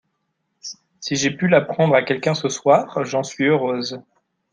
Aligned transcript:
Si 0.99 1.15
j’ai 1.15 1.29
pu 1.29 1.47
l’apprendre 1.47 1.93
à 1.93 2.01
quelqu’un 2.01 2.33
ce 2.33 2.49
soir, 2.49 3.05
j’en 3.05 3.21
suis 3.21 3.45
heureuse. 3.45 4.01